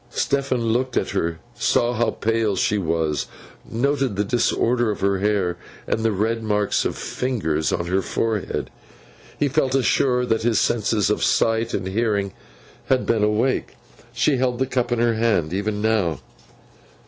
[0.09, 3.27] Stephen looked at her, saw how pale she was,
[3.69, 8.71] noted the disorder of her hair, and the red marks of fingers on her forehead,
[9.39, 12.33] and felt assured that his senses of sight and hearing
[12.87, 13.75] had been awake.
[14.11, 16.19] She held the cup in her hand even now.